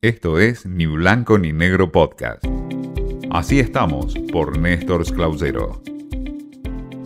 [0.00, 2.44] Esto es Ni Blanco ni Negro Podcast.
[3.30, 5.82] Así estamos por Néstor Clausero.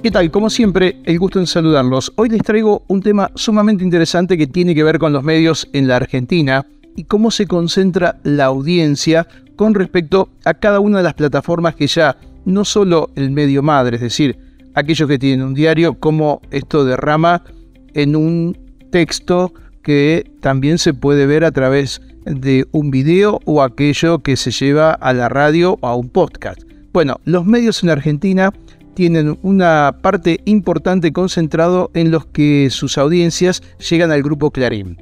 [0.02, 0.30] ¿Qué tal?
[0.30, 2.12] Como siempre, el gusto en saludarlos.
[2.16, 5.88] Hoy les traigo un tema sumamente interesante que tiene que ver con los medios en
[5.88, 11.14] la Argentina y cómo se concentra la audiencia con respecto a cada una de las
[11.14, 14.36] plataformas que ya no solo el medio madre, es decir,
[14.74, 17.42] aquellos que tienen un diario, cómo esto derrama
[17.94, 18.58] en un
[18.90, 24.50] texto que también se puede ver a través de un video o aquello que se
[24.50, 26.60] lleva a la radio o a un podcast.
[26.92, 28.52] Bueno, los medios en Argentina
[28.94, 34.98] tienen una parte importante concentrado en los que sus audiencias llegan al grupo Clarín.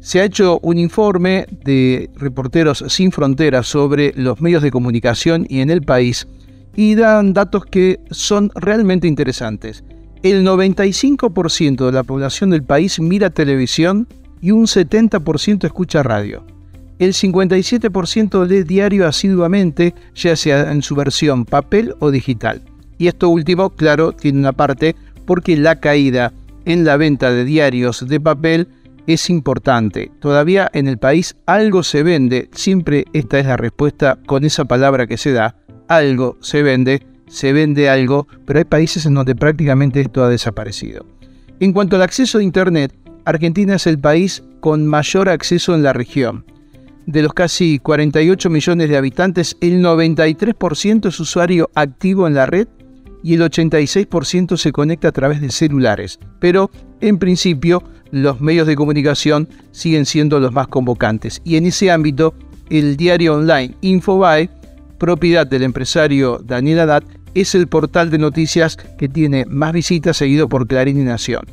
[0.00, 5.60] Se ha hecho un informe de Reporteros Sin Fronteras sobre los medios de comunicación y
[5.60, 6.26] en el país
[6.76, 9.84] y dan datos que son realmente interesantes.
[10.22, 14.08] El 95% de la población del país mira televisión
[14.44, 16.44] y un 70% escucha radio.
[16.98, 22.60] El 57% lee diario asiduamente, ya sea en su versión papel o digital.
[22.98, 26.34] Y esto último, claro, tiene una parte porque la caída
[26.66, 28.68] en la venta de diarios de papel
[29.06, 30.12] es importante.
[30.20, 35.06] Todavía en el país algo se vende, siempre esta es la respuesta con esa palabra
[35.06, 35.56] que se da,
[35.88, 41.06] algo se vende, se vende algo, pero hay países en donde prácticamente esto ha desaparecido.
[41.60, 42.92] En cuanto al acceso a Internet,
[43.24, 46.44] Argentina es el país con mayor acceso en la región.
[47.06, 52.66] De los casi 48 millones de habitantes, el 93% es usuario activo en la red
[53.22, 56.18] y el 86% se conecta a través de celulares.
[56.40, 61.40] Pero, en principio, los medios de comunicación siguen siendo los más convocantes.
[61.44, 62.34] Y en ese ámbito,
[62.70, 64.50] el diario online Infobae
[65.04, 67.04] propiedad del empresario Daniel Haddad,
[67.34, 71.44] es el portal de noticias que tiene más visitas seguido por Clarín y Nación.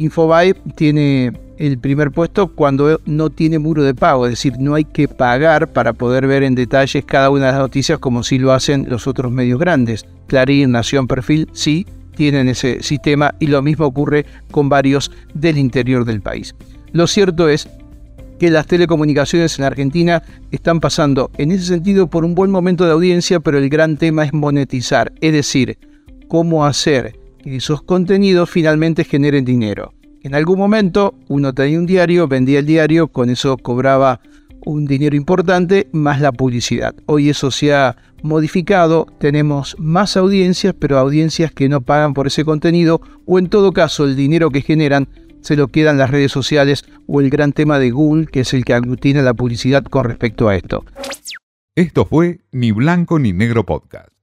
[0.00, 4.86] Infobae tiene el primer puesto cuando no tiene muro de pago, es decir, no hay
[4.86, 8.52] que pagar para poder ver en detalles cada una de las noticias como si lo
[8.52, 10.06] hacen los otros medios grandes.
[10.26, 16.06] Clarín, Nación, Perfil, sí tienen ese sistema y lo mismo ocurre con varios del interior
[16.06, 16.54] del país.
[16.92, 17.68] Lo cierto es
[18.38, 22.92] que las telecomunicaciones en Argentina están pasando en ese sentido por un buen momento de
[22.92, 25.76] audiencia, pero el gran tema es monetizar, es decir,
[26.26, 29.94] cómo hacer que esos contenidos finalmente generen dinero.
[30.22, 34.20] En algún momento uno tenía un diario, vendía el diario, con eso cobraba
[34.64, 36.94] un dinero importante más la publicidad.
[37.06, 42.44] Hoy eso se ha modificado, tenemos más audiencias, pero audiencias que no pagan por ese
[42.44, 45.08] contenido o en todo caso el dinero que generan
[45.40, 48.64] se lo quedan las redes sociales o el gran tema de Google, que es el
[48.64, 50.84] que aglutina la publicidad con respecto a esto.
[51.74, 54.19] Esto fue Ni Blanco ni Negro Podcast.